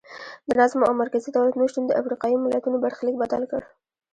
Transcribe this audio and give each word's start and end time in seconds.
د 0.49 0.49
نظم 0.59 0.79
او 0.87 0.93
مرکزي 1.01 1.29
دولت 1.35 1.55
نشتون 1.61 1.83
د 1.87 1.91
افریقایي 2.01 2.37
ملتونو 2.39 2.77
برخلیک 2.85 3.15
بدل 3.23 3.43
کړ. 3.51 3.61